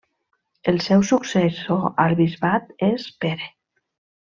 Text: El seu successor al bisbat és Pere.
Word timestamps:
El 0.71 0.79
seu 0.85 1.03
successor 1.09 1.85
al 2.05 2.17
bisbat 2.23 2.73
és 2.91 3.07
Pere. 3.23 3.53